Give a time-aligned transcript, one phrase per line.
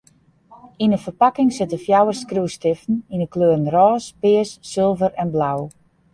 [0.83, 5.59] Yn in ferpakking sitte fjouwer skriuwstiften yn 'e kleuren rôs, pears, sulver en blau.